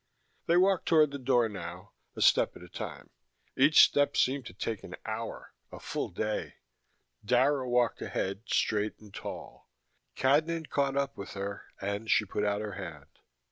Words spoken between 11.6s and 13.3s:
and she put out her hand.